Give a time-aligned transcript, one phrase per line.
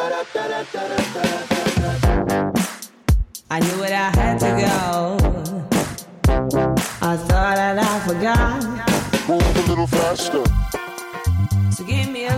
[0.00, 0.22] I
[3.60, 5.18] knew it, I had to go.
[7.02, 8.62] I thought that I forgot.
[9.28, 10.44] Move a little faster.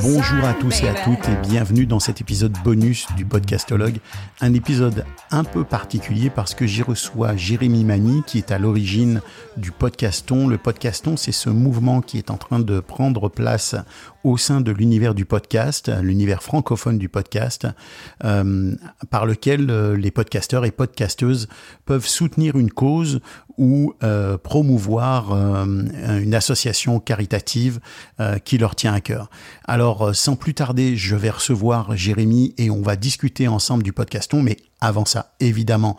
[0.03, 3.99] Bonjour à tous et à toutes et bienvenue dans cet épisode bonus du podcastologue.
[4.41, 9.21] Un épisode un peu particulier parce que j'y reçois Jérémy Mani qui est à l'origine
[9.59, 10.49] du podcaston.
[10.49, 13.77] Le podcaston, c'est ce mouvement qui est en train de prendre place
[14.25, 17.67] au sein de l'univers du podcast, l'univers francophone du podcast,
[18.25, 18.75] euh,
[19.11, 21.49] par lequel euh, les podcasteurs et podcasteuses
[21.85, 23.21] peuvent soutenir une cause
[23.61, 25.67] ou euh, promouvoir euh,
[26.19, 27.79] une association caritative
[28.19, 29.29] euh, qui leur tient à cœur.
[29.65, 34.43] Alors, sans plus tarder, je vais recevoir Jérémy et on va discuter ensemble du podcaston,
[34.43, 35.99] mais avant ça, évidemment,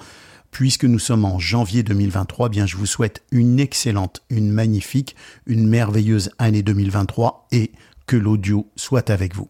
[0.49, 5.15] puisque nous sommes en janvier 2023, bien je vous souhaite une excellente, une magnifique,
[5.45, 7.73] une merveilleuse année 2023 et
[8.07, 9.49] que l'audio soit avec vous.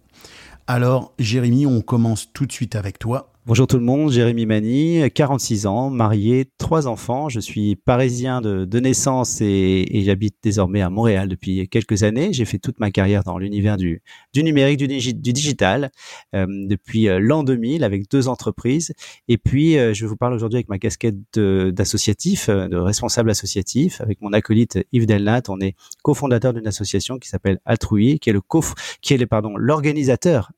[0.68, 3.31] Alors, Jérémy, on commence tout de suite avec toi.
[3.48, 7.28] Bonjour tout le monde, Jérémy Mani, 46 ans, marié, trois enfants.
[7.28, 12.34] Je suis parisien de, naissance et, j'habite désormais à Montréal depuis quelques années.
[12.34, 14.04] J'ai fait toute ma carrière dans l'univers du,
[14.36, 15.90] numérique, du, digi- du digital,
[16.36, 18.94] euh, depuis euh, l'an 2000 avec deux entreprises.
[19.28, 24.22] Et puis, euh, je vous parle aujourd'hui avec ma casquette d'associatif, de responsable associatif, avec
[24.22, 25.42] mon acolyte Yves Delnat.
[25.50, 29.26] On est cofondateur d'une association qui s'appelle Altrui, qui est le cof qui est le,
[29.26, 30.52] pardon, l'organisateur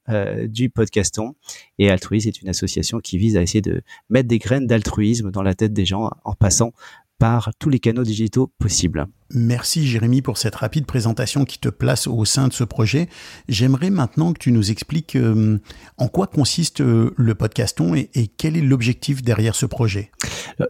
[0.47, 1.35] du podcaston.
[1.79, 5.43] Et Altruis est une association qui vise à essayer de mettre des graines d'altruisme dans
[5.43, 6.73] la tête des gens en passant
[7.19, 9.07] par tous les canaux digitaux possibles.
[9.31, 13.07] Merci Jérémy pour cette rapide présentation qui te place au sein de ce projet.
[13.47, 15.59] J'aimerais maintenant que tu nous expliques euh,
[15.97, 20.11] en quoi consiste euh, le podcaston et, et quel est l'objectif derrière ce projet?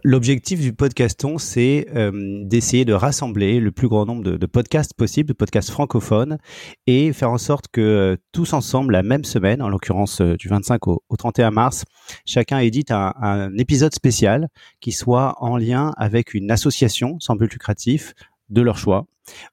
[0.02, 5.28] L'objectif du podcaston, c'est euh, d'essayer de rassembler le plus grand nombre de, podcasts possibles,
[5.28, 6.38] de podcasts francophones,
[6.86, 11.02] et faire en sorte que tous ensemble, la même semaine, en l'occurrence du 25 au,
[11.08, 11.84] au 31 mars,
[12.24, 14.48] chacun édite un épisode spécial
[14.80, 18.14] qui soit en lien avec une association sans but lucratif
[18.50, 19.06] de leur choix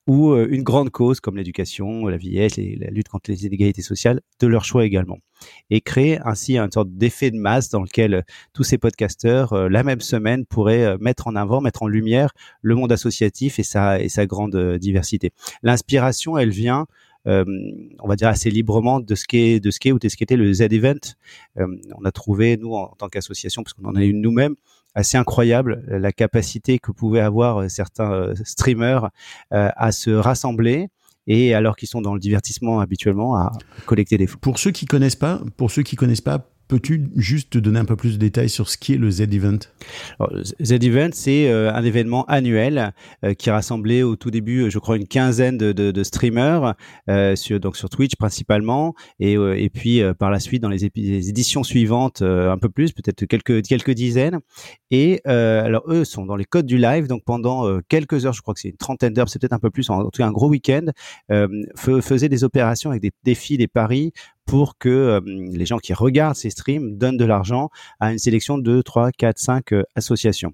[0.08, 3.82] ou euh, une grande cause comme l'éducation, la vieillesse, les- la lutte contre les inégalités
[3.82, 5.20] sociales de leur choix également.
[5.70, 8.22] Et créer ainsi une sorte d'effet de masse dans lequel euh,
[8.54, 12.76] tous ces podcasteurs, euh, la même semaine, pourraient mettre en avant, mettre en lumière le
[12.76, 15.32] monde associatif et sa, grande diversité.
[15.64, 16.86] L'inspiration, elle vient,
[17.26, 20.36] on va dire assez librement de ce qu'est de ce qu'est ou de ce qu'était
[20.36, 21.16] le Z Event.
[21.56, 24.56] On a trouvé nous en, tant qu'association, parce qu'on en a une nous-mêmes,
[24.96, 29.10] assez incroyable euh, la capacité que pouvaient avoir euh, certains euh, streamers
[29.52, 30.90] à se rassembler
[31.28, 33.52] et alors qu'ils sont dans le divertissement habituellement à
[33.86, 34.40] collecter des fonds.
[34.40, 37.86] Pour ceux qui connaissent pas, pour ceux qui connaissent pas, peux-tu juste te donner un
[37.86, 39.60] peu plus de détails sur ce qui est le Z Event
[40.22, 42.94] Alors, Z Event, c'est euh, un événement annuel
[43.26, 46.76] euh, qui rassemblait au tout début, euh, je crois, une quinzaine de, streamers,
[47.10, 52.22] euh, sur, donc sur Twitch principalement, et, puis par la suite dans les, éditions suivantes
[52.22, 54.40] un peu plus, peut-être quelques quelques dizaines.
[54.92, 58.54] Et alors eux sont dans les codes du live, donc pendant quelques heures, je crois
[58.54, 60.50] que c'est une trentaine d'heures, c'est peut-être un peu plus, en tout cas un gros
[60.50, 60.86] week-end,
[61.76, 64.14] faisaient des opérations avec des défis, des paris
[64.46, 67.70] pour que euh, les gens qui regardent ces streams donnent de l'argent
[68.00, 70.54] à une sélection de 3, 4, 5 euh, associations.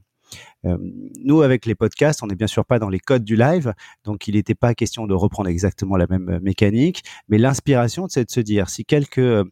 [0.66, 0.78] Euh,
[1.24, 4.28] nous, avec les podcasts, on n'est bien sûr pas dans les codes du live, donc
[4.28, 8.32] il n'était pas question de reprendre exactement la même euh, mécanique, mais l'inspiration, c'est de
[8.32, 9.46] se dire, si quelques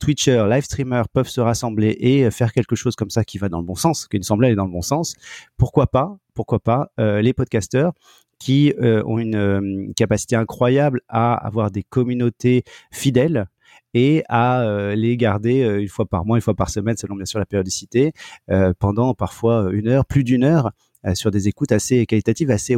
[0.00, 3.58] Twitchers, live streamers peuvent se rassembler et faire quelque chose comme ça qui va dans
[3.58, 5.14] le bon sens, qui nous semble aller dans le bon sens,
[5.56, 7.92] pourquoi pas, pourquoi pas les podcasteurs
[8.38, 12.62] qui ont une capacité incroyable à avoir des communautés
[12.92, 13.46] fidèles
[13.94, 17.16] et à euh, les garder euh, une fois par mois, une fois par semaine, selon
[17.16, 18.12] bien sûr la périodicité,
[18.50, 20.72] euh, pendant parfois une heure, plus d'une heure,
[21.14, 22.76] sur des écoutes assez qualitatives, assez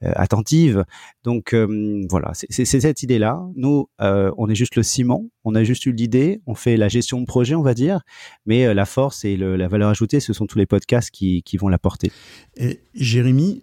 [0.00, 0.86] attentives.
[1.24, 3.38] Donc voilà, c'est cette idée-là.
[3.54, 7.20] Nous, on est juste le ciment, on a juste eu l'idée, on fait la gestion
[7.20, 8.00] de projet, on va dire,
[8.46, 11.68] mais la force et la valeur ajoutée, ce sont tous les podcasts qui, qui vont
[11.68, 12.10] l'apporter.
[12.56, 13.62] Et Jérémy,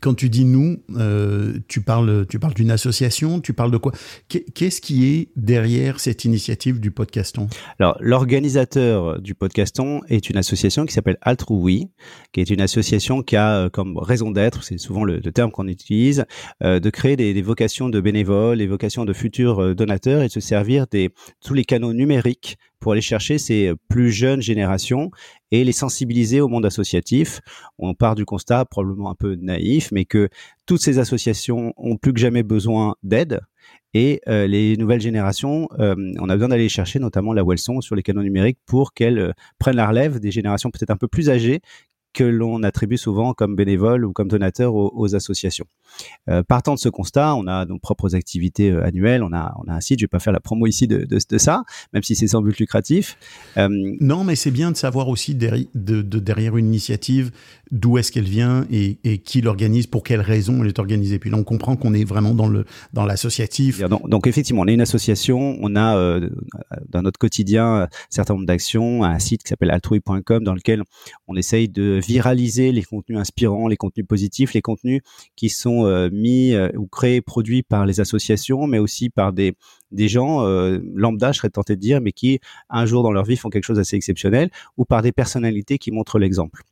[0.00, 3.92] quand tu dis nous, euh, tu parles, tu parles d'une association, tu parles de quoi?
[4.28, 7.48] Qu'est- Qu'est-ce qui est derrière cette initiative du podcaston?
[7.78, 11.88] Alors, l'organisateur du podcaston est une association qui s'appelle Altrui,
[12.32, 15.50] qui est une association qui a euh, comme raison d'être, c'est souvent le, le terme
[15.50, 16.24] qu'on utilise,
[16.62, 20.26] euh, de créer des, des vocations de bénévoles, des vocations de futurs euh, donateurs et
[20.28, 21.10] de se servir des
[21.44, 25.10] tous les canaux numériques pour aller chercher ces plus jeunes générations
[25.50, 27.40] et les sensibiliser au monde associatif.
[27.78, 30.28] On part du constat probablement un peu naïf, mais que
[30.66, 33.40] toutes ces associations ont plus que jamais besoin d'aide
[33.94, 37.58] et euh, les nouvelles générations, euh, on a besoin d'aller chercher notamment là où elles
[37.58, 40.96] sont sur les canaux numériques pour qu'elles euh, prennent la relève des générations peut-être un
[40.96, 41.60] peu plus âgées
[42.12, 45.66] que l'on attribue souvent comme bénévoles ou comme donateurs aux, associations.
[46.28, 49.70] Euh, partant de ce constat, on a nos propres activités euh, annuelles, on a, on
[49.70, 52.14] a un site, je vais pas faire la promo ici de, de, ça, même si
[52.14, 53.18] c'est sans but lucratif.
[53.56, 53.68] Euh,
[54.00, 57.30] non, mais c'est bien de savoir aussi de derrière une initiative
[57.72, 61.18] d'où est-ce qu'elle vient et, et qui l'organise, pour quelles raisons elle est organisée.
[61.18, 63.80] Puis là, on comprend qu'on est vraiment dans le dans l'associatif.
[63.80, 66.28] Donc, effectivement, on est une association, on a euh,
[66.88, 70.82] dans notre quotidien un certain nombre d'actions, un site qui s'appelle altrui.com dans lequel
[71.26, 75.00] on essaye de viraliser les contenus inspirants, les contenus positifs, les contenus
[75.34, 79.54] qui sont euh, mis euh, ou créés, produits par les associations, mais aussi par des
[79.92, 82.40] des gens euh, lambda, je serais tenté de dire, mais qui
[82.70, 85.90] un jour dans leur vie font quelque chose d'assez exceptionnel, ou par des personnalités qui
[85.90, 86.62] montrent l'exemple.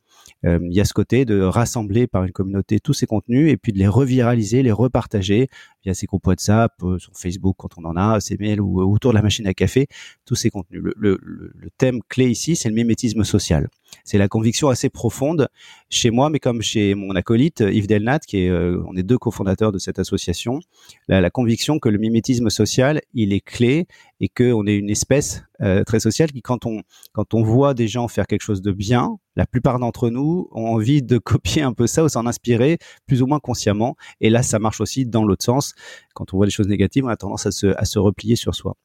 [0.45, 3.57] Euh, il y a ce côté de rassembler par une communauté tous ces contenus et
[3.57, 5.49] puis de les reviraliser, les repartager
[5.83, 9.11] via ces groupes WhatsApp, euh, sur Facebook quand on en a, ces mails ou autour
[9.11, 9.87] de la machine à café,
[10.25, 10.81] tous ces contenus.
[10.81, 13.69] Le, le, le thème clé ici, c'est le mimétisme social.
[14.03, 15.49] C'est la conviction assez profonde
[15.89, 19.17] chez moi, mais comme chez mon acolyte Yves Delnat, qui est, euh, on est deux
[19.17, 20.59] cofondateurs de cette association,
[21.07, 23.87] la, la, conviction que le mimétisme social, il est clé
[24.19, 26.81] et qu'on est une espèce euh, très sociale qui, quand on
[27.11, 30.67] quand on voit des gens faire quelque chose de bien, la plupart d'entre nous ont
[30.67, 33.95] envie de copier un peu ça ou s'en inspirer plus ou moins consciemment.
[34.19, 35.70] Et là, ça marche aussi dans l'autre sens.
[36.13, 38.75] Quand on voit des choses négatives, on a tendance à se, replier sur soi.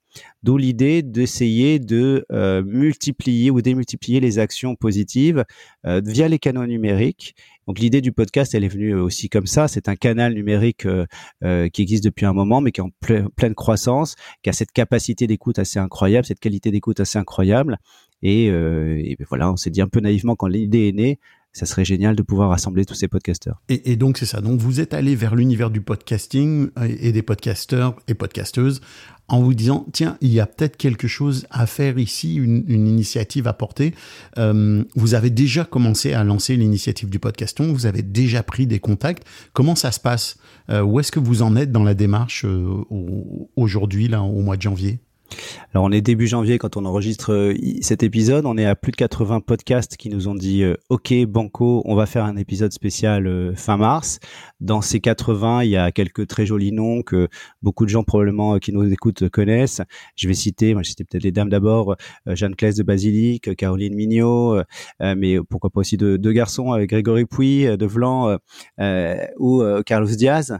[0.42, 5.44] D'où l'idée d'essayer de euh, multiplier ou démultiplier les actions positives
[5.86, 7.34] euh, via les canaux numériques.
[7.66, 9.68] Donc l'idée du podcast, elle est venue aussi comme ça.
[9.68, 12.90] C'est un canal numérique euh, qui existe depuis un moment, mais qui est en
[13.36, 17.78] pleine croissance, qui a cette capacité d'écoute assez incroyable, cette qualité d'écoute assez incroyable.
[18.22, 18.50] Et
[19.28, 21.18] voilà, on s'est dit un peu naïvement quand l'idée est née,
[21.56, 23.62] ça serait génial de pouvoir rassembler tous ces podcasteurs.
[23.70, 24.42] Et, donc c'est ça.
[24.42, 26.68] Donc vous êtes allé vers l'univers du podcasting
[27.00, 28.82] et des podcasteurs et podcasteuses
[29.28, 33.48] en vous disant tiens il y a peut-être quelque chose à faire ici, une, initiative
[33.48, 33.94] à porter.
[34.36, 38.78] Euh, vous avez déjà commencé à lancer l'initiative du podcaston, vous avez déjà pris des
[38.78, 39.26] contacts.
[39.54, 40.36] Comment ça se passe?
[40.68, 42.84] Euh, Où est-ce que vous en êtes dans la démarche euh,
[43.56, 45.00] aujourd'hui là au mois de janvier?
[45.72, 48.92] Alors on est début janvier quand on enregistre euh, cet épisode, on est à plus
[48.92, 52.72] de 80 podcasts qui nous ont dit euh, OK Banco, on va faire un épisode
[52.72, 54.18] spécial euh, fin mars.
[54.60, 57.28] Dans ces 80, il y a quelques très jolis noms que
[57.62, 59.82] beaucoup de gens probablement qui nous écoutent connaissent.
[60.16, 61.96] Je vais citer, moi citer peut-être les dames d'abord,
[62.26, 64.62] Jeanne Claes de Basilique, Caroline Mignot,
[65.00, 68.38] mais pourquoi pas aussi deux, garçons avec Grégory Pouy de Vlan
[69.38, 70.56] ou Carlos Diaz,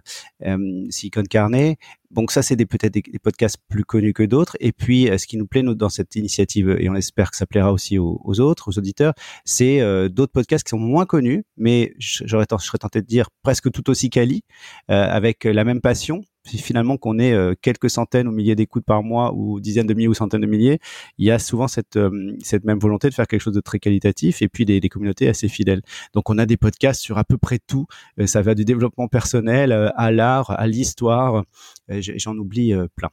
[0.90, 1.78] Silicon Carnet
[2.11, 4.56] donc ça, c'est peut-être des, podcasts plus connus que d'autres.
[4.61, 7.37] Et puis, euh, ce qui nous plaît nous, dans cette initiative, et on espère que
[7.37, 9.14] ça plaira aussi aux, autres, aux auditeurs,
[9.44, 13.29] c'est euh, d'autres podcasts qui sont moins connus, mais j'aurais, je serais tenté de dire
[13.43, 14.43] presque tout aussi quali,
[14.91, 19.02] euh, avec la même passion, finalement qu'on ait euh, quelques centaines ou milliers d'écoutes par
[19.02, 20.78] mois ou dizaines de milliers ou centaines de milliers,
[21.19, 23.78] il y a souvent cette euh, cette même volonté de faire quelque chose de très
[23.78, 25.82] qualitatif et puis des, des communautés assez fidèles.
[26.14, 27.87] Donc on a des podcasts sur à peu près tout.
[28.20, 31.44] Euh, ça va du développement personnel à l'art, à l'histoire.
[31.88, 33.10] J'en oublie plein.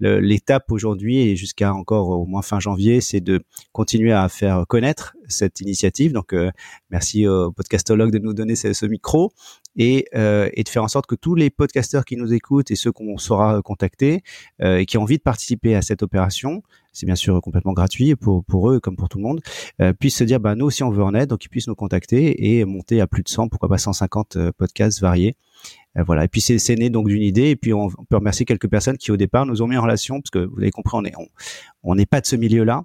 [0.00, 3.42] L'étape aujourd'hui et jusqu'à encore au moins fin janvier, c'est de
[3.72, 6.12] continuer à faire connaître cette initiative.
[6.12, 6.34] Donc
[6.90, 9.32] merci au podcastologue de nous donner ce micro
[9.76, 12.76] et, euh, et de faire en sorte que tous les podcasteurs qui nous écoutent et
[12.76, 14.22] ceux qu'on saura contacter
[14.62, 16.62] euh, et qui ont envie de participer à cette opération,
[16.96, 19.40] c'est bien sûr complètement gratuit pour, pour eux comme pour tout le monde,
[19.80, 21.74] euh, puissent se dire bah nous aussi on veut en aide, donc ils puissent nous
[21.74, 25.36] contacter et monter à plus de 100, pourquoi pas 150 euh, podcasts variés.
[25.98, 26.24] Euh, voilà.
[26.24, 27.50] Et puis c'est né donc d'une idée.
[27.50, 30.20] Et puis on, peut remercier quelques personnes qui au départ nous ont mis en relation,
[30.20, 31.12] parce que vous avez compris, on est
[31.82, 32.82] on n'est pas de ce milieu-là.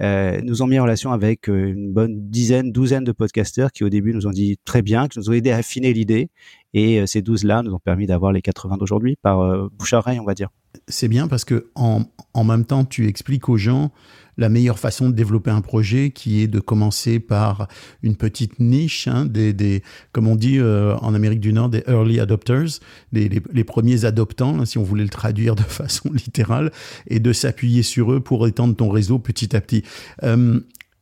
[0.00, 3.84] Euh, nous ont mis en relation avec euh, une bonne dizaine, douzaine de podcasteurs qui
[3.84, 6.30] au début nous ont dit très bien, qui nous ont aidé à affiner l'idée.
[6.72, 10.18] Et euh, ces douze-là nous ont permis d'avoir les 80 d'aujourd'hui par bouche à oreille,
[10.18, 10.48] on va dire.
[10.88, 13.92] C'est bien parce que en, en même temps, tu expliques aux gens
[14.36, 17.68] la meilleure façon de développer un projet qui est de commencer par
[18.02, 21.84] une petite niche, hein, des, des, comme on dit euh, en Amérique du Nord, des
[21.86, 22.80] early adopters,
[23.12, 26.72] les, les premiers adoptants, hein, si on voulait le traduire de façon littérale,
[27.06, 29.82] et de s'appuyer sur eux pour étendre ton réseau petit à petit.
[30.22, 30.60] Euh,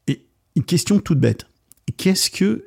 [0.08, 0.24] et
[0.56, 1.46] une question toute bête
[1.96, 2.64] qu'est-ce que,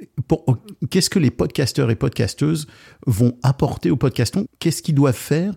[0.89, 2.67] qu'est-ce que les podcasteurs et podcasteuses
[3.05, 5.53] vont apporter au podcaston Qu'est-ce qu'ils doivent faire?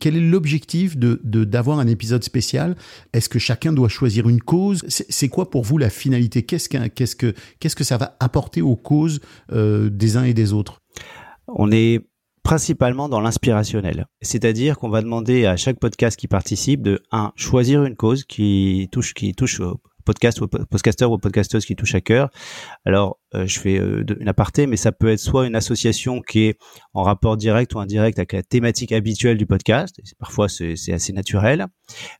[0.00, 2.76] Quel est l'objectif de, d'avoir un épisode spécial?
[3.12, 4.84] Est-ce que chacun doit choisir une cause?
[4.88, 6.42] C'est, quoi pour vous la finalité?
[6.42, 9.20] Qu'est-ce, qu'est-ce, que, qu'est-ce que ça va apporter aux causes
[9.52, 10.80] euh, des uns et des autres?
[11.46, 12.06] On est
[12.42, 14.06] principalement dans l'inspirationnel.
[14.22, 18.88] C'est-à-dire qu'on va demander à chaque podcast qui participe de un, choisir une cause qui
[18.90, 19.60] touche, qui touche
[20.08, 22.30] podcast ou podcasteur ou podcasteuse qui touche à cœur.
[22.86, 26.44] Alors, euh, je fais euh, une aparté, mais ça peut être soit une association qui
[26.46, 26.58] est
[26.94, 30.00] en rapport direct ou indirect avec la thématique habituelle du podcast.
[30.18, 31.66] Parfois, c'est assez naturel.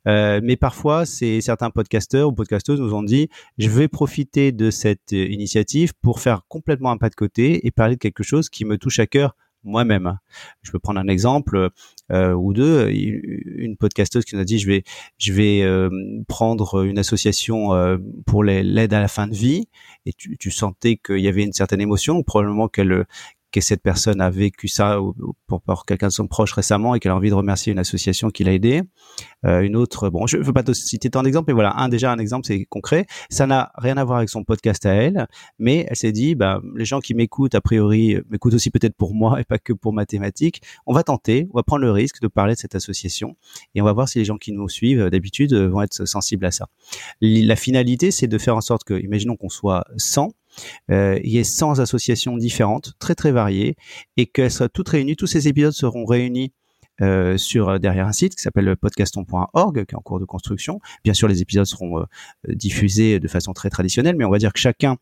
[0.06, 4.70] Euh, mais parfois, c'est certains podcasteurs ou podcasteuses nous ont dit, je vais profiter de
[4.70, 8.66] cette initiative pour faire complètement un pas de côté et parler de quelque chose qui
[8.66, 9.34] me touche à cœur
[9.64, 10.18] moi-même.
[10.62, 11.70] Je peux prendre un exemple
[12.12, 12.88] euh, ou deux.
[12.90, 14.84] Une podcasteuse qui nous a dit je vais
[15.18, 15.90] je vais euh,
[16.26, 19.68] prendre une association euh, pour l'aide à la fin de vie
[20.06, 23.06] et tu, tu sentais qu'il y avait une certaine émotion, probablement qu'elle
[23.50, 24.98] que cette personne a vécu ça
[25.46, 28.30] pour, pour quelqu'un de son proche récemment et qu'elle a envie de remercier une association
[28.30, 28.82] qui l'a aidé.
[29.46, 31.88] Euh, une autre, bon, je ne veux pas te citer tant d'exemples, mais voilà, un
[31.88, 33.06] déjà un exemple, c'est concret.
[33.30, 35.26] Ça n'a rien à voir avec son podcast à elle,
[35.58, 39.14] mais elle s'est dit, bah, les gens qui m'écoutent, a priori, m'écoutent aussi peut-être pour
[39.14, 40.62] moi et pas que pour ma thématique.
[40.86, 43.36] On va tenter, on va prendre le risque de parler de cette association
[43.74, 46.50] et on va voir si les gens qui nous suivent d'habitude vont être sensibles à
[46.50, 46.68] ça.
[47.20, 50.32] La finalité, c'est de faire en sorte que, imaginons qu'on soit 100,
[50.90, 53.76] euh, il y ait 100 associations différentes, très très variées,
[54.16, 55.16] et qu'elles soient toutes réunies.
[55.16, 56.52] Tous ces épisodes seront réunis
[57.00, 60.80] euh, sur euh, derrière un site qui s'appelle podcaston.org qui est en cours de construction.
[61.04, 62.04] Bien sûr, les épisodes seront
[62.48, 64.96] diffusés de façon très traditionnelle, mais on va dire que chacun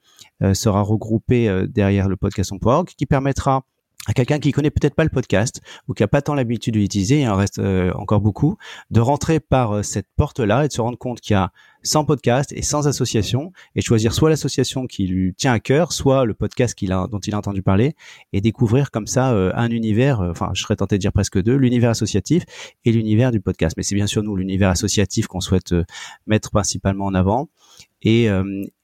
[0.53, 3.65] sera regroupé derrière le podcaston.org qui permettra
[4.07, 6.79] à quelqu'un qui connaît peut-être pas le podcast ou qui a pas tant l'habitude de
[6.79, 7.61] l'utiliser, il en reste
[7.95, 8.57] encore beaucoup,
[8.91, 12.53] de rentrer par cette porte-là et de se rendre compte qu'il y a sans podcast
[12.53, 16.77] et sans association et choisir soit l'association qui lui tient à cœur, soit le podcast
[16.85, 17.95] dont il a entendu parler
[18.33, 21.41] et découvrir comme ça euh, un univers, euh, enfin je serais tenté de dire presque
[21.41, 22.45] deux, l'univers associatif
[22.85, 23.77] et l'univers du podcast.
[23.77, 25.85] Mais c'est bien sûr nous l'univers associatif qu'on souhaite euh,
[26.27, 27.49] mettre principalement en avant.
[28.03, 28.29] Et,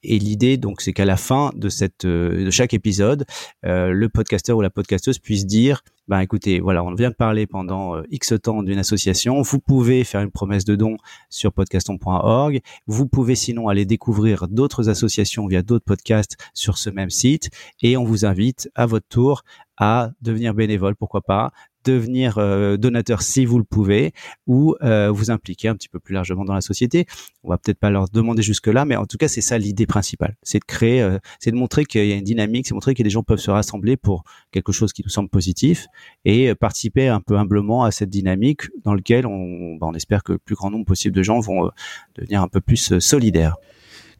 [0.02, 1.68] et l'idée, donc, c'est qu'à la fin de
[2.02, 3.24] de chaque épisode,
[3.62, 7.96] le podcasteur ou la podcasteuse puisse dire ben écoutez, voilà, on vient de parler pendant
[7.96, 9.40] euh, X temps d'une association.
[9.40, 10.96] Vous pouvez faire une promesse de don
[11.30, 12.60] sur podcaston.org.
[12.86, 17.50] Vous pouvez sinon aller découvrir d'autres associations via d'autres podcasts sur ce même site.
[17.82, 19.44] Et on vous invite à votre tour
[19.76, 21.52] à devenir bénévole, pourquoi pas,
[21.84, 24.12] devenir euh, donateur si vous le pouvez,
[24.46, 27.06] ou euh, vous impliquer un petit peu plus largement dans la société.
[27.42, 29.86] On va peut-être pas leur demander jusque là, mais en tout cas c'est ça l'idée
[29.86, 32.94] principale, c'est de créer, euh, c'est de montrer qu'il y a une dynamique, c'est montrer
[32.94, 35.86] que les gens peuvent se rassembler pour quelque chose qui nous semble positif
[36.24, 40.32] et participer un peu humblement à cette dynamique dans lequel on, bah, on espère que
[40.32, 41.70] le plus grand nombre possible de gens vont
[42.16, 43.56] devenir un peu plus solidaires.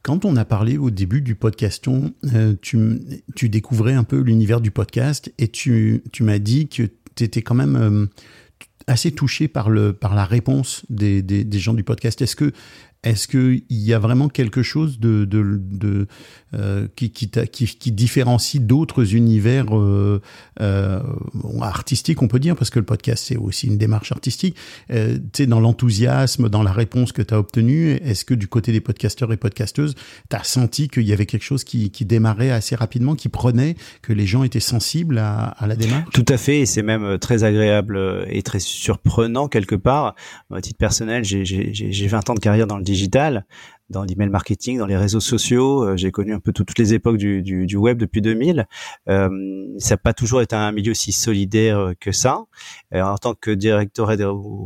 [0.01, 2.13] Quand on a parlé au début du podcaston,
[2.61, 2.99] tu,
[3.35, 6.89] tu découvrais un peu l'univers du podcast et tu, tu m'as dit que
[7.21, 8.05] étais quand même euh,
[8.87, 12.21] assez touché par, le, par la réponse des, des, des gens du podcast.
[12.21, 12.51] Est-ce que,
[13.03, 16.07] est-ce qu'il y a vraiment quelque chose de, de, de
[16.53, 20.21] euh, qui, qui, qui, qui, différencie d'autres univers euh,
[20.61, 21.01] euh,
[21.61, 24.55] artistiques, on peut dire, parce que le podcast, c'est aussi une démarche artistique.
[24.91, 28.47] Euh, tu sais, dans l'enthousiasme, dans la réponse que tu as obtenue, est-ce que du
[28.47, 29.95] côté des podcasteurs et podcasteuses,
[30.29, 34.13] tu as senti qu'il y avait quelque chose qui, démarrait assez rapidement, qui prenait, que
[34.13, 36.09] les gens étaient sensibles à, à la démarche?
[36.13, 40.15] Tout à fait, et c'est même très agréable et très surprenant quelque part.
[40.53, 43.43] À titre personnel, j'ai 20 ans de carrière dans le digital
[43.89, 45.83] dans l'email marketing, dans les réseaux sociaux.
[45.83, 48.67] Euh, j'ai connu un peu toutes les époques du, du, du web depuis 2000.
[49.09, 49.29] Euh,
[49.77, 52.43] ça n'a pas toujours été un milieu si solidaire euh, que ça.
[52.93, 54.17] Euh, en tant que directeur et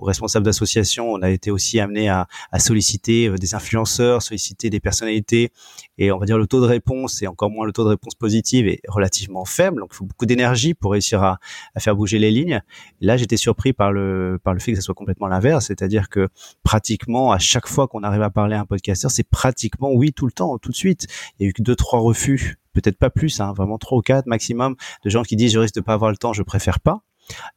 [0.03, 5.51] responsable d'association, on a été aussi amené à, à, solliciter des influenceurs, solliciter des personnalités.
[5.97, 8.15] Et on va dire le taux de réponse, et encore moins le taux de réponse
[8.15, 9.79] positive, est relativement faible.
[9.79, 11.39] Donc il faut beaucoup d'énergie pour réussir à,
[11.75, 12.61] à, faire bouger les lignes.
[13.01, 15.65] là, j'étais surpris par le, par le fait que ça soit complètement l'inverse.
[15.67, 16.29] C'est-à-dire que
[16.63, 20.25] pratiquement à chaque fois qu'on arrive à parler à un podcasteur, c'est pratiquement oui tout
[20.25, 21.07] le temps, tout de suite.
[21.39, 24.01] Il y a eu que deux, trois refus, peut-être pas plus, hein, vraiment trois ou
[24.01, 26.79] quatre maximum de gens qui disent je risque de pas avoir le temps, je préfère
[26.79, 27.01] pas.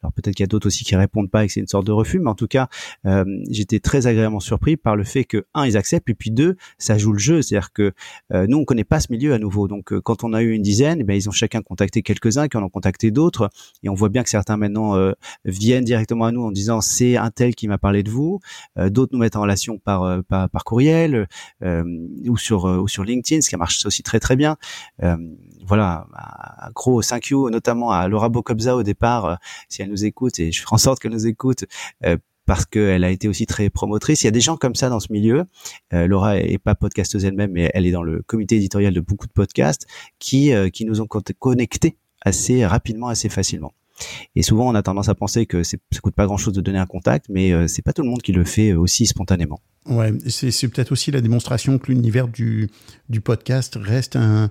[0.03, 1.87] Alors peut-être qu'il y a d'autres aussi qui répondent pas et que c'est une sorte
[1.87, 2.69] de refus, mais en tout cas,
[3.07, 6.57] euh, j'étais très agréablement surpris par le fait que un, ils acceptent, et puis deux,
[6.79, 7.93] ça joue le jeu, c'est-à-dire que
[8.33, 10.53] euh, nous on connaît pas ce milieu à nouveau, donc euh, quand on a eu
[10.53, 13.51] une dizaine, eh ben, ils ont chacun contacté quelques-uns, qui en ont contacté d'autres,
[13.83, 15.13] et on voit bien que certains maintenant euh,
[15.45, 18.41] viennent directement à nous en disant c'est un tel qui m'a parlé de vous,
[18.79, 21.27] euh, d'autres nous mettent en relation par par, par courriel
[21.63, 24.57] ou sur ou sur LinkedIn, ce qui marche aussi très très bien.
[25.67, 26.07] Voilà,
[26.63, 30.53] un gros thank you notamment à Laura Bocobza au départ, si elle nous écoute, et
[30.53, 31.65] je ferai en sorte qu'elle nous écoute,
[32.05, 32.17] euh,
[32.51, 34.23] parce qu'elle a été aussi très promotrice.
[34.23, 35.45] Il y a des gens comme ça dans ce milieu.
[35.93, 39.29] Euh, Laura est pas podcasteuse elle-même, mais elle est dans le comité éditorial de beaucoup
[39.29, 39.87] de podcasts
[40.19, 43.73] qui, euh, qui nous ont connectés assez rapidement, assez facilement.
[44.35, 46.87] Et souvent, on a tendance à penser que ça coûte pas grand-chose de donner un
[46.87, 49.61] contact, mais euh, c'est pas tout le monde qui le fait aussi spontanément.
[49.87, 52.69] Ouais, c'est peut-être aussi la démonstration que l'univers du,
[53.09, 54.51] du podcast reste un,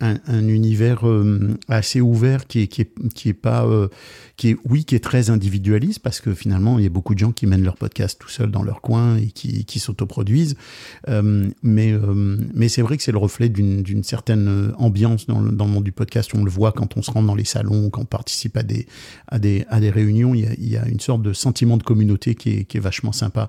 [0.00, 3.88] un, un univers euh, assez ouvert qui est qui est qui est pas euh,
[4.36, 7.18] qui est oui qui est très individualiste parce que finalement il y a beaucoup de
[7.18, 10.56] gens qui mènent leur podcast tout seuls dans leur coin et qui qui s'autoproduisent.
[11.08, 11.94] Euh, mais
[12.54, 15.84] mais c'est vrai que c'est le reflet d'une certaine ambiance dans le, dans le monde
[15.84, 16.30] du podcast.
[16.34, 18.86] On le voit quand on se rend dans les salons quand on participe à des
[19.28, 20.34] à des à des réunions.
[20.34, 22.76] Il y a, il y a une sorte de sentiment de communauté qui est qui
[22.76, 23.48] est vachement sympa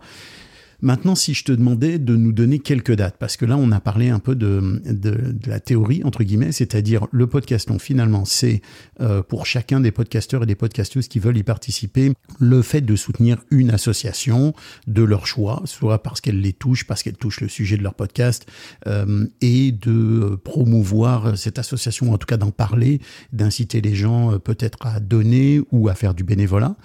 [0.81, 3.79] Maintenant, si je te demandais de nous donner quelques dates, parce que là, on a
[3.79, 8.61] parlé un peu de, de, la théorie, entre guillemets, c'est-à-dire le podcaston, finalement, c'est
[8.99, 12.95] euh, pour chacun des podcasteurs et des podcasteuses qui veulent y participer, le fait de
[12.95, 14.55] soutenir une association
[14.87, 17.93] de leur choix, soit parce qu'elle les touche, parce qu'elle touche le sujet de leur
[17.93, 18.47] podcast,
[18.87, 23.01] euh, et de promouvoir cette association, en tout cas d'en parler,
[23.33, 26.75] d'inciter les gens euh, peut-être à donner ou à faire du bénévolat.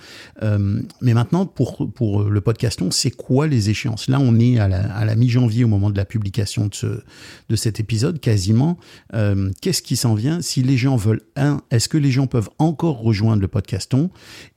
[1.00, 5.16] Mais maintenant, pour, pour le podcaston, c'est quoi les échéances Là, on est à la,
[5.16, 6.86] mi-janvier au moment de la publication de, ce,
[7.48, 8.78] de cet épisode, quasiment.
[9.14, 10.42] Euh, Qu'est-ce qui s'en vient?
[10.42, 14.10] Si les gens veulent, un, est-ce que les gens peuvent encore rejoindre le podcaston?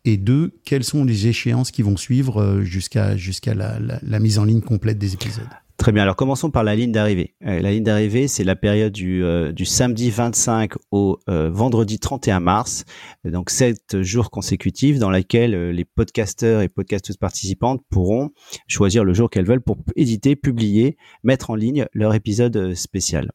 [0.05, 3.15] Et deux, quelles sont les échéances qui vont suivre euh, jusqu'à
[3.53, 5.47] la mise en ligne complète des épisodes?
[5.79, 6.03] Très bien.
[6.03, 7.35] Alors commençons par la ligne d'arrivée.
[7.45, 11.99] Euh, la ligne d'arrivée, c'est la période du, euh, du samedi 25 au euh, vendredi
[11.99, 12.83] 31 mars,
[13.23, 18.31] donc sept jours consécutifs dans laquelle euh, les podcasteurs et podcasteuses participantes pourront
[18.67, 23.31] choisir le jour qu'elles veulent pour éditer, publier, mettre en ligne leur épisode euh, spécial.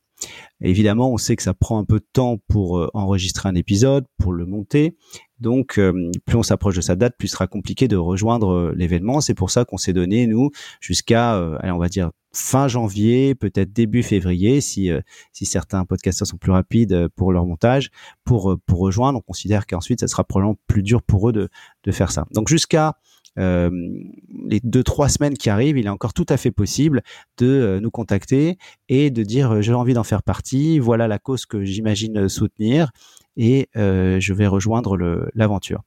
[0.61, 4.07] Évidemment, on sait que ça prend un peu de temps pour euh, enregistrer un épisode,
[4.19, 4.97] pour le monter.
[5.41, 9.21] Donc, euh, plus on s'approche de sa date, plus sera compliqué de rejoindre euh, l'événement.
[9.21, 10.51] C'est pour ça qu'on s'est donné, nous,
[10.81, 14.91] jusqu'à, on va dire, fin janvier, peut-être début février, si,
[15.33, 17.91] si certains podcasteurs sont plus rapides pour leur montage,
[18.25, 19.19] pour, pour rejoindre.
[19.19, 21.49] On considère qu'ensuite, ça sera probablement plus dur pour eux de,
[21.85, 22.27] de faire ça.
[22.33, 22.97] Donc, jusqu'à
[23.39, 23.71] euh,
[24.47, 27.03] les deux trois semaines qui arrivent, il est encore tout à fait possible
[27.39, 31.19] de euh, nous contacter et de dire euh, j'ai envie d'en faire partie, voilà la
[31.19, 32.91] cause que j'imagine soutenir
[33.37, 34.97] et euh, je vais rejoindre
[35.35, 35.83] l'aventure.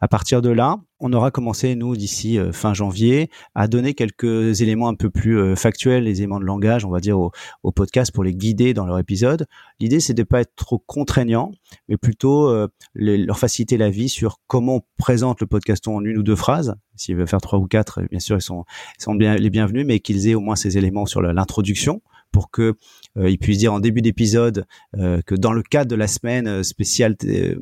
[0.00, 4.60] À partir de là, on aura commencé nous d'ici euh, fin janvier à donner quelques
[4.60, 7.72] éléments un peu plus euh, factuels, les éléments de langage, on va dire au, au
[7.72, 9.46] podcast pour les guider dans leur épisode.
[9.78, 11.52] L'idée c'est de pas être trop contraignant,
[11.88, 16.18] mais plutôt euh, leur faciliter la vie sur comment on présente le podcaston en une
[16.18, 16.74] ou deux phrases.
[16.96, 18.64] S'ils veulent faire trois ou quatre, bien sûr, ils sont,
[18.98, 22.02] ils sont bien les bienvenus, mais qu'ils aient au moins ces éléments sur l'introduction
[22.32, 22.74] pour que
[23.16, 26.62] euh, puissent dire en début d'épisode euh, que dans le cadre de la semaine euh,
[26.62, 27.16] spéciale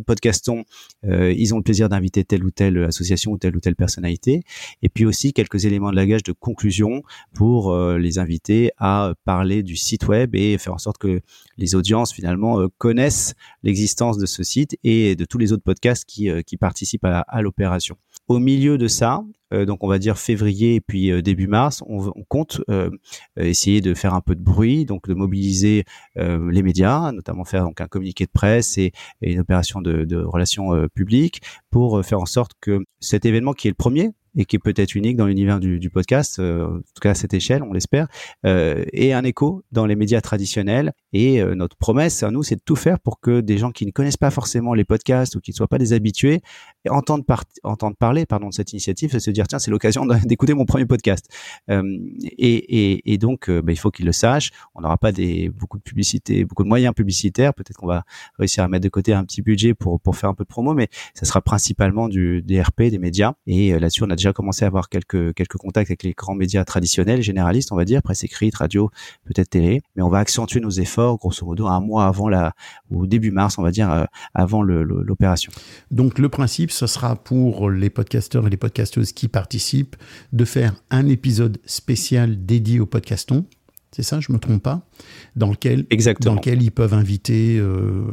[0.07, 0.65] podcaston,
[1.05, 4.43] ils ont le plaisir d'inviter telle ou telle association ou telle ou telle personnalité,
[4.83, 7.03] et puis aussi quelques éléments de langage de conclusion
[7.35, 11.21] pour les inviter à parler du site web et faire en sorte que
[11.57, 16.57] les audiences finalement connaissent l'existence de ce site et de tous les autres podcasts qui,
[16.59, 17.97] participent à, l'opération.
[18.27, 22.13] Au milieu de ça, donc on va dire février et puis euh, début mars, on,
[22.15, 22.91] on compte euh,
[23.37, 25.85] essayer de faire un peu de bruit, donc de mobiliser
[26.19, 30.05] euh, les médias, notamment faire donc un communiqué de presse et, et une opération de,
[30.05, 33.75] de relations euh, publiques pour euh, faire en sorte que cet événement qui est le
[33.75, 37.11] premier et qui est peut-être unique dans l'univers du, du podcast, euh, en tout cas
[37.11, 38.07] à cette échelle, on l'espère,
[38.47, 40.93] euh, ait un écho dans les médias traditionnels.
[41.13, 43.85] Et euh, notre promesse à nous, c'est de tout faire pour que des gens qui
[43.85, 46.41] ne connaissent pas forcément les podcasts ou qui ne soient pas des habitués
[46.89, 50.55] entendent, par entendent parler pardon, de cette initiative et se dire tiens, c'est l'occasion d'écouter
[50.55, 51.29] mon premier podcast.
[51.71, 51.83] Euh,
[52.23, 54.51] et, et, et, donc, euh, bah, il faut qu'ils le sachent.
[54.75, 57.55] On n'aura pas des, beaucoup de publicité, beaucoup de moyens publicitaires.
[57.55, 58.05] Peut-être qu'on va
[58.39, 60.75] réussir à mettre de côté un petit budget pour, pour faire un peu de promo,
[60.75, 63.35] mais ça sera principalement du, des RP, des médias.
[63.47, 66.35] Et euh, là-dessus, on a déjà commencé à avoir quelques, quelques contacts avec les grands
[66.35, 68.91] médias traditionnels, généralistes, on va dire, presse écrite, radio,
[69.25, 69.83] peut-être télé.
[69.97, 72.55] Mais on va accentuer nos efforts, grosso modo, un mois avant la,
[72.91, 75.53] ou début mars, on va dire, euh, avant l'opération.
[75.91, 79.97] Donc, le principe, ce sera pour les podcasteurs et les podcasteuses qui participent
[80.33, 83.45] de faire un épisode spécial dédié au podcaston.
[83.91, 84.87] C'est ça, je me trompe pas,
[85.35, 86.35] dans lequel, Exactement.
[86.35, 88.05] dans lequel ils peuvent inviter euh,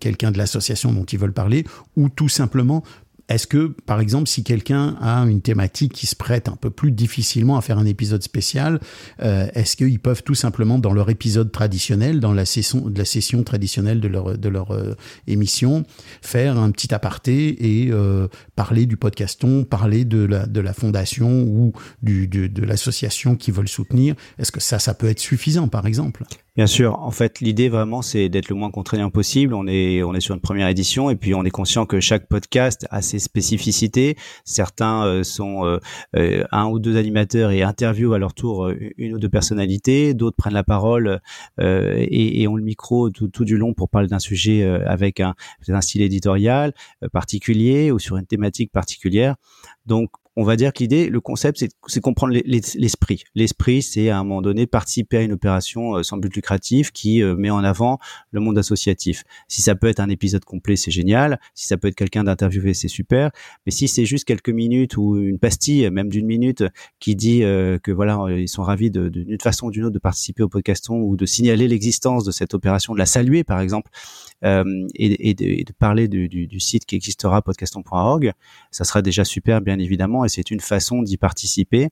[0.00, 1.64] quelqu'un de l'association dont ils veulent parler,
[1.96, 2.82] ou tout simplement
[3.30, 6.90] est-ce que, par exemple, si quelqu'un a une thématique qui se prête un peu plus
[6.90, 8.80] difficilement à faire un épisode spécial,
[9.22, 13.44] euh, est-ce qu'ils peuvent tout simplement, dans leur épisode traditionnel, dans la session, la session
[13.44, 14.96] traditionnelle de leur, de leur euh,
[15.28, 15.84] émission,
[16.22, 21.44] faire un petit aparté et euh, parler du podcaston, parler de la, de la fondation
[21.44, 24.16] ou de, de l'association qu'ils veulent soutenir?
[24.40, 26.24] Est-ce que ça, ça peut être suffisant, par exemple?
[26.56, 27.00] Bien sûr.
[27.00, 29.54] En fait, l'idée vraiment, c'est d'être le moins contraignant possible.
[29.54, 32.26] On est, on est sur une première édition et puis on est conscient que chaque
[32.26, 34.16] podcast a ses spécificités.
[34.44, 35.78] Certains euh, sont euh,
[36.16, 40.14] euh, un ou deux animateurs et interviewent à leur tour une ou deux personnalités.
[40.14, 41.20] D'autres prennent la parole
[41.58, 45.34] et, ont le micro tout, du long pour parler d'un sujet avec un,
[45.68, 46.72] un style éditorial
[47.12, 49.36] particulier ou sur une thématique particulière.
[49.86, 53.24] Donc, on va dire que l'idée, le concept, c'est comprendre l'esprit.
[53.34, 57.22] L'esprit, c'est à un moment donné participer à une opération euh, sans but lucratif qui
[57.22, 57.98] euh, met en avant
[58.30, 59.24] le monde associatif.
[59.48, 61.40] Si ça peut être un épisode complet, c'est génial.
[61.54, 63.30] Si ça peut être quelqu'un d'interviewé, c'est super.
[63.66, 66.62] Mais si c'est juste quelques minutes ou une pastille, même d'une minute,
[67.00, 70.44] qui dit euh, que voilà, ils sont ravis d'une façon ou d'une autre de participer
[70.44, 73.90] au podcaston ou de signaler l'existence de cette opération, de la saluer par exemple,
[74.42, 78.32] et, de, parler du, du, du, site qui existera podcaston.org,
[78.70, 81.88] ça sera déjà super bien évidemment et c'est une façon d'y participer.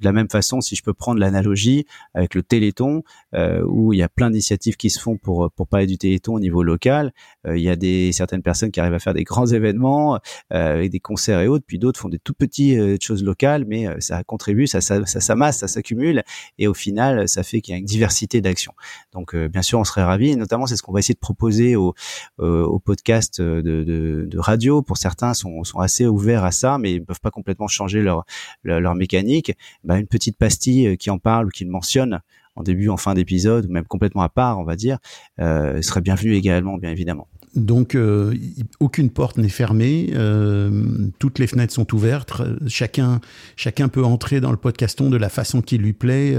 [0.00, 3.02] De la même façon, si je peux prendre l'analogie avec le Téléthon,
[3.34, 6.34] euh, où il y a plein d'initiatives qui se font pour pour parler du Téléthon
[6.34, 7.12] au niveau local,
[7.46, 10.16] euh, il y a des certaines personnes qui arrivent à faire des grands événements
[10.52, 13.64] euh, avec des concerts et autres, puis d'autres font des tout petits euh, choses locales,
[13.66, 16.22] mais ça contribue, ça ça, s'amasse, ça s'accumule
[16.58, 18.74] et au final, ça fait qu'il y a une diversité d'actions.
[19.12, 21.74] Donc bien sûr, on serait ravis et notamment c'est ce qu'on va essayer de proposer
[21.74, 24.82] euh, au, podcast de, radio.
[24.82, 28.24] Pour certains, sont, sont assez ouverts à ça, mais ils peuvent pas complètement changer leur
[28.62, 29.52] leur, mécanique.
[29.84, 32.20] Bah, une petite pastille euh, qui en parle ou qui le mentionne
[32.56, 34.98] en début, en fin d'épisode, ou même complètement à part, on va dire,
[35.40, 37.28] euh, serait bienvenu également, bien évidemment.
[37.54, 38.34] Donc, euh,
[38.80, 43.20] aucune porte n'est fermée, euh, toutes les fenêtres sont ouvertes, chacun,
[43.56, 46.34] chacun peut entrer dans le podcaston de la façon qui lui plaît,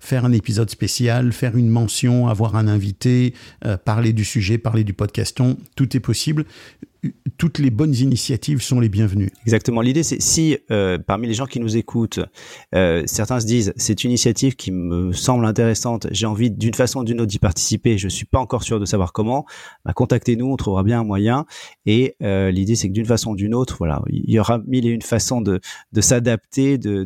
[0.00, 3.34] faire un épisode spécial, faire une mention, avoir un invité,
[3.84, 6.44] parler du sujet, parler du podcaston, tout est possible
[7.36, 9.30] toutes les bonnes initiatives sont les bienvenues.
[9.42, 9.80] Exactement.
[9.80, 12.20] L'idée, c'est si euh, parmi les gens qui nous écoutent,
[12.74, 17.00] euh, certains se disent c'est une initiative qui me semble intéressante, j'ai envie d'une façon
[17.00, 19.46] ou d'une autre d'y participer, je suis pas encore sûr de savoir comment,
[19.84, 21.46] bah, contactez-nous, on trouvera bien un moyen.
[21.86, 24.86] Et euh, l'idée, c'est que d'une façon ou d'une autre, voilà, il y aura mille
[24.86, 25.60] et une façons de,
[25.92, 27.04] de s'adapter, de,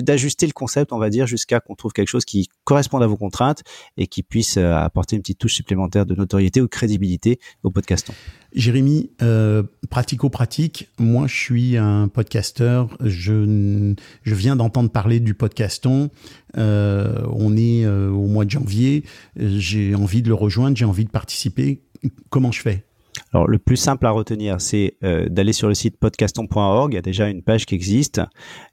[0.00, 3.16] d'ajuster le concept, on va dire, jusqu'à qu'on trouve quelque chose qui corresponde à vos
[3.16, 3.62] contraintes
[3.96, 8.10] et qui puisse apporter une petite touche supplémentaire de notoriété ou de crédibilité au podcast.
[8.52, 16.10] Jérémy, euh, pratico-pratique, moi je suis un podcasteur, je, je viens d'entendre parler du podcaston,
[16.56, 19.04] euh, on est euh, au mois de janvier,
[19.36, 21.82] j'ai envie de le rejoindre, j'ai envie de participer,
[22.30, 22.84] comment je fais?
[23.32, 26.92] Alors, le plus simple à retenir, c'est d'aller sur le site podcaston.org.
[26.92, 28.22] Il y a déjà une page qui existe.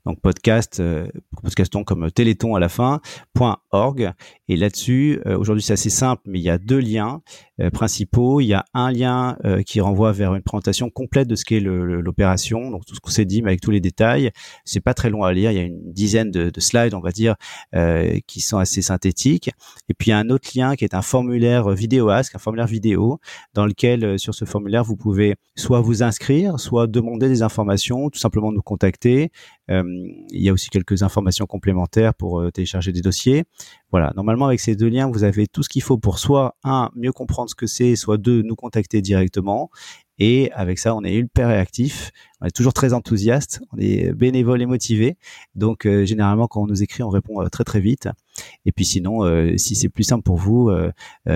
[0.06, 1.08] Donc, podcast, euh,
[1.42, 3.02] podcaston comme téléthon à la fin,
[3.72, 4.12] .org.
[4.48, 7.22] Et là-dessus, euh, aujourd'hui, c'est assez simple, mais il y a deux liens
[7.72, 8.42] principaux.
[8.42, 12.70] Il y a un lien qui renvoie vers une présentation complète de ce qu'est l'opération,
[12.70, 14.32] donc tout ce qu'on s'est dit, mais avec tous les détails.
[14.66, 15.52] C'est pas très long à lire.
[15.52, 17.36] Il y a une dizaine de, de slides, on va dire,
[18.28, 19.52] qui sont assez synthétiques.
[19.88, 22.40] Et puis, il y a un autre lien qui est un formulaire vidéo ask, un
[22.40, 23.22] formulaire vidéo,
[23.54, 28.20] dans lequel, sur ce formulaire, vous pouvez soit vous inscrire, soit demander des informations, tout
[28.20, 29.32] simplement nous contacter.
[29.72, 29.84] Euh,
[30.30, 33.46] il y a aussi quelques informations complémentaires pour euh, télécharger des dossiers.
[33.92, 36.92] Voilà, normalement avec ces deux liens, vous avez tout ce qu'il faut pour soit un
[36.96, 39.70] mieux comprendre ce que c'est, soit deux nous contacter directement.
[40.18, 44.62] Et avec ça, on est hyper réactif, on est toujours très enthousiaste, on est bénévole
[44.62, 45.18] et motivé.
[45.56, 48.08] Donc euh, généralement, quand on nous écrit, on répond euh, très très vite.
[48.66, 50.72] Et puis sinon, euh, si c'est plus simple pour vous,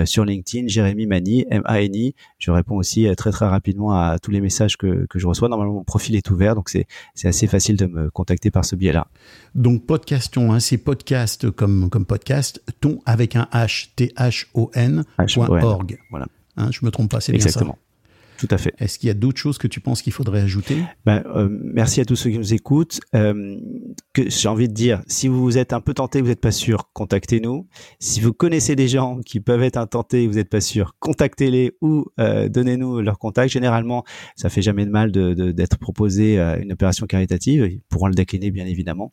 [0.04, 4.76] sur LinkedIn, Jérémy Mani, M-A-N-I, je réponds aussi très très rapidement à tous les messages
[4.76, 5.48] que, que je reçois.
[5.48, 6.86] Normalement, mon profil est ouvert, donc c'est
[7.24, 9.08] assez facile de me contacter par ce biais-là.
[9.54, 15.98] Donc podcaston, hein, c'est podcast comme, comme podcast, ton avec un H, T-H-O-N, .org.
[16.10, 16.26] Voilà.
[16.56, 17.48] Hein, je me trompe pas, c'est bien ça.
[17.48, 17.78] Exactement.
[18.40, 18.72] Tout à fait.
[18.78, 20.78] Est-ce qu'il y a d'autres choses que tu penses qu'il faudrait ajouter?
[21.04, 22.98] Ben, euh, Merci à tous ceux qui nous écoutent.
[23.14, 23.58] Euh,
[24.16, 27.68] j'ai envie de dire, si vous êtes un peu tenté, vous n'êtes pas sûr, contactez-nous.
[27.98, 32.06] Si vous connaissez des gens qui peuvent être intentés, vous n'êtes pas sûr, contactez-les ou
[32.18, 33.52] euh, donnez-nous leur contact.
[33.52, 34.04] Généralement,
[34.36, 37.68] ça fait jamais de mal d'être de, d'être proposé à une opération caritative.
[37.70, 39.12] Ils pourront le décliner, bien évidemment.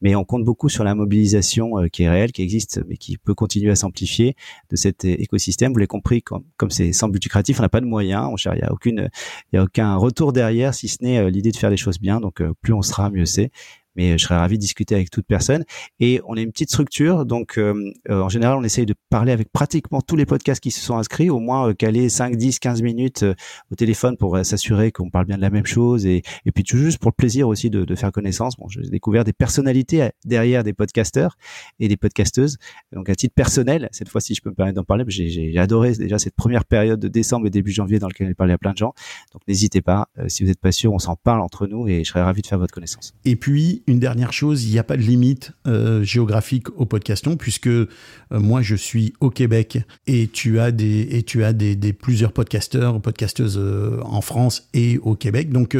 [0.00, 3.34] Mais on compte beaucoup sur la mobilisation qui est réelle, qui existe, mais qui peut
[3.34, 4.36] continuer à s'amplifier
[4.70, 5.72] de cet écosystème.
[5.72, 8.36] Vous l'avez compris, comme c'est sans but lucratif, on n'a pas de moyens, on
[8.84, 9.10] il
[9.52, 12.20] y a aucun retour derrière si ce n'est euh, l'idée de faire les choses bien.
[12.20, 13.50] Donc euh, plus on sera, mieux c'est
[13.98, 15.64] mais je serais ravi de discuter avec toute personne.
[15.98, 19.32] Et on est une petite structure, donc euh, euh, en général, on essaye de parler
[19.32, 22.60] avec pratiquement tous les podcasts qui se sont inscrits, au moins euh, caler 5, 10,
[22.60, 23.24] 15 minutes
[23.72, 26.22] au téléphone pour s'assurer qu'on parle bien de la même chose, et,
[26.54, 28.56] puis tout juste pour le plaisir aussi de, de faire connaissance.
[28.56, 31.36] Bon, j'ai découvert des personnalités derrière des podcasteurs
[31.80, 32.56] et des podcasteuses,
[32.92, 36.18] donc à titre personnel, cette fois-ci, je peux me permettre d'en parler, j'ai adoré déjà
[36.18, 38.78] cette première période de décembre et début janvier dans laquelle j'ai parlé à plein de
[38.78, 38.94] gens,
[39.32, 42.08] donc n'hésitez pas, si vous n'êtes pas sûr, on s'en parle entre nous et je
[42.08, 43.14] serais ravi de faire votre connaissance.
[43.24, 47.36] Et puis, une dernière chose, il n'y a pas de limite euh, géographique au podcaston
[47.36, 47.86] puisque euh,
[48.30, 52.32] moi je suis au Québec et tu as des et tu as des, des plusieurs
[52.32, 55.50] podcasteurs, podcasteuses euh, en France et au Québec.
[55.50, 55.76] Donc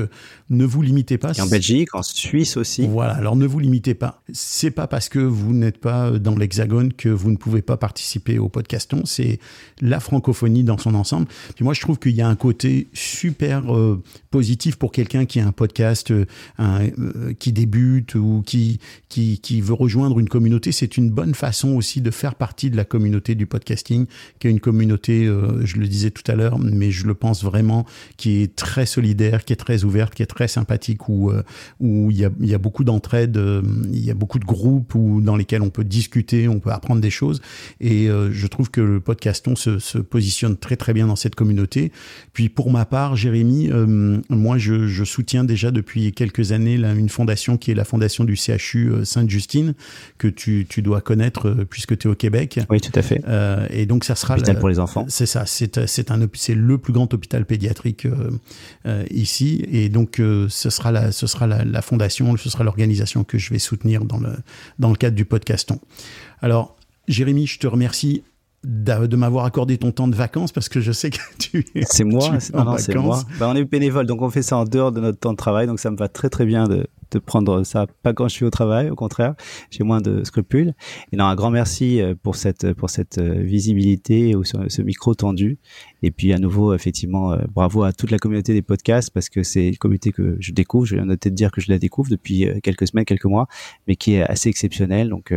[0.50, 1.32] ne vous limitez pas.
[1.36, 2.86] Et en Belgique, en Suisse aussi.
[2.86, 3.14] Voilà.
[3.14, 4.22] Alors ne vous limitez pas.
[4.32, 8.38] C'est pas parce que vous n'êtes pas dans l'Hexagone que vous ne pouvez pas participer
[8.38, 9.02] au podcaston.
[9.04, 9.38] C'est
[9.80, 11.26] la francophonie dans son ensemble.
[11.54, 13.64] Puis moi je trouve qu'il y a un côté super
[14.30, 16.12] positif pour quelqu'un qui a un podcast,
[16.58, 16.86] un,
[17.38, 20.72] qui débute ou qui, qui, qui veut rejoindre une communauté.
[20.72, 24.06] C'est une bonne façon aussi de faire partie de la communauté du podcasting,
[24.38, 27.44] qui est une communauté, euh, je le disais tout à l'heure, mais je le pense
[27.44, 31.42] vraiment, qui est très solidaire, qui est très ouverte, qui est très sympathique, où, euh,
[31.80, 34.94] où il, y a, y a beaucoup d'entraide, euh, il y a beaucoup de groupes
[34.94, 37.40] où, dans lesquels on peut discuter, on peut apprendre des choses.
[37.80, 41.92] Et je trouve que le podcaston se, positionne très très bien dans cette communauté.
[42.32, 43.70] Puis pour ma part, Jérémy,
[44.28, 48.24] moi je, je soutiens déjà depuis quelques années là, une fondation qui est la fondation
[48.24, 49.72] du CHU euh, Sainte-Justine,
[50.18, 52.60] que tu, tu dois connaître euh, puisque tu es au Québec.
[52.68, 53.22] Oui, tout à fait.
[53.26, 55.06] Euh, et donc ça sera Hôpital la- pour les enfants.
[55.08, 58.06] c'est ça, c'est c'est un c'est le plus grand hôpital pédiatrique
[58.86, 63.24] euh, ici et donc ce sera la ce sera la, la fondation, ce sera l'organisation
[63.24, 64.32] que je vais soutenir dans le
[64.78, 65.78] dans le cadre du podcaston.
[66.42, 66.76] Alors
[67.08, 68.22] Jérémy, je te remercie
[68.64, 72.02] de m'avoir accordé ton temps de vacances parce que je sais que tu es C'est
[72.04, 73.24] moi, tu es c'est- en non, non, c'est vacances.
[73.24, 73.36] moi.
[73.38, 75.66] Bah, on est bénévole, donc on fait ça en dehors de notre temps de travail,
[75.68, 78.44] donc ça me va très très bien de, de prendre ça, pas quand je suis
[78.44, 79.34] au travail, au contraire,
[79.70, 80.74] j'ai moins de scrupules.
[81.12, 85.14] Et non, un grand merci euh, pour cette pour cette euh, visibilité ou ce, micro
[85.14, 85.58] tendu.
[86.02, 89.42] Et puis à nouveau, effectivement, euh, bravo à toute la communauté des podcasts parce que
[89.42, 90.86] c'est une communauté que je découvre.
[90.86, 93.48] Je viens de dire que je la découvre depuis quelques semaines, quelques mois,
[93.86, 95.08] mais qui est assez exceptionnelle.
[95.08, 95.32] Donc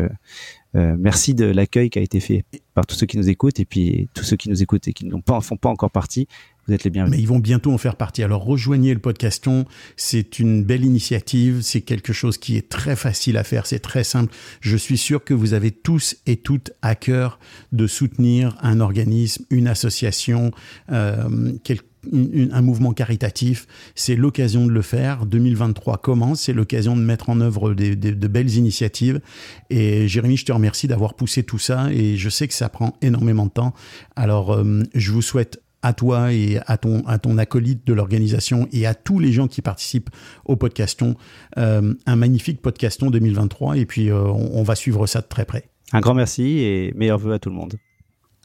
[0.74, 4.08] merci de l'accueil qui a été fait par tous ceux qui nous écoutent et puis
[4.14, 6.28] tous ceux qui nous écoutent et qui n'en pas, font pas encore partie.
[6.68, 7.18] Vous êtes les bienvenus.
[7.18, 8.24] Mais ils vont bientôt en faire partie.
[8.24, 13.38] Alors rejoignez le podcaston, c'est une belle initiative, c'est quelque chose qui est très facile
[13.38, 14.34] à faire, c'est très simple.
[14.62, 17.40] Je suis sûr que vous avez tous et toutes à cœur
[17.72, 20.52] de soutenir un organisme, une association,
[20.92, 21.54] euh,
[22.14, 23.68] un mouvement caritatif.
[23.96, 25.26] C'est l'occasion de le faire.
[25.26, 29.20] 2023 commence, c'est l'occasion de mettre en œuvre de belles initiatives.
[29.70, 32.96] Et Jérémy, je te remercie d'avoir poussé tout ça et je sais que ça prend
[33.02, 33.74] énormément de temps.
[34.16, 38.68] Alors euh, je vous souhaite à toi et à ton, à ton acolyte de l'organisation
[38.72, 40.10] et à tous les gens qui participent
[40.46, 41.16] au podcaston,
[41.58, 45.46] euh, un magnifique podcaston 2023 et puis euh, on, on va suivre ça de très
[45.46, 45.66] près.
[45.94, 47.76] Un grand merci et meilleurs vœux à tout le monde.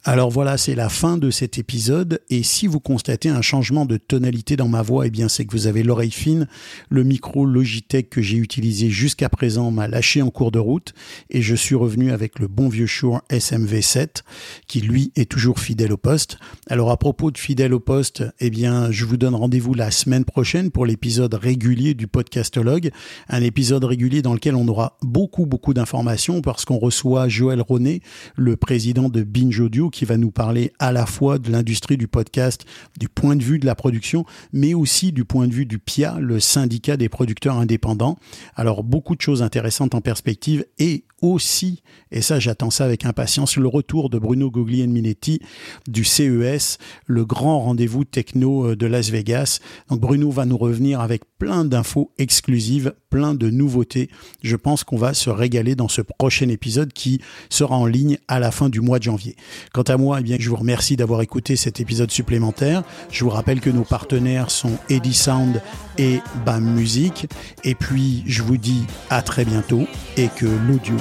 [0.08, 2.20] Alors voilà, c'est la fin de cet épisode.
[2.30, 5.50] Et si vous constatez un changement de tonalité dans ma voix, eh bien c'est que
[5.50, 6.46] vous avez l'oreille fine.
[6.90, 10.94] Le micro Logitech que j'ai utilisé jusqu'à présent m'a lâché en cours de route
[11.28, 14.22] et je suis revenu avec le bon vieux Shure SMV7
[14.68, 16.38] qui lui est toujours fidèle au poste.
[16.68, 20.24] Alors à propos de fidèle au poste, eh bien je vous donne rendez-vous la semaine
[20.24, 22.92] prochaine pour l'épisode régulier du podcastologue,
[23.28, 28.02] un épisode régulier dans lequel on aura beaucoup beaucoup d'informations parce qu'on reçoit Joël Ronet,
[28.36, 32.06] le président de Binge Audio qui va nous parler à la fois de l'industrie du
[32.06, 32.66] podcast,
[32.98, 36.18] du point de vue de la production, mais aussi du point de vue du PIA,
[36.20, 38.18] le syndicat des producteurs indépendants.
[38.56, 43.56] Alors beaucoup de choses intéressantes en perspective et aussi, et ça j'attends ça avec impatience,
[43.56, 45.40] le retour de Bruno Guglielminetti
[45.88, 49.60] du CES, le grand rendez-vous techno euh, de Las Vegas.
[49.88, 54.10] Donc Bruno va nous revenir avec plein d'infos exclusives, plein de nouveautés.
[54.42, 58.38] Je pense qu'on va se régaler dans ce prochain épisode qui sera en ligne à
[58.38, 59.36] la fin du mois de janvier.
[59.72, 62.82] Quant à moi, eh bien, je vous remercie d'avoir écouté cet épisode supplémentaire.
[63.10, 65.62] Je vous rappelle que nos partenaires sont Eddy Sound
[65.98, 67.26] et BAM Music.
[67.64, 70.96] Et puis, je vous dis à très bientôt et que l'audio